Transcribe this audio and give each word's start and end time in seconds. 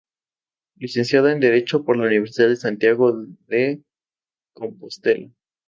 Licenciada 0.77 1.31
en 1.31 1.39
derecho 1.39 1.85
por 1.85 1.95
la 1.95 2.07
Universidad 2.07 2.47
de 2.49 2.55
Santiago 2.55 3.13
de 3.45 3.83
Compostela. 4.51 5.29